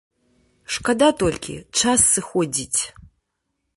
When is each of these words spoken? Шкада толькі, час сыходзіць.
Шкада 0.75 1.09
толькі, 1.23 1.53
час 1.83 1.99
сыходзіць. 2.15 2.81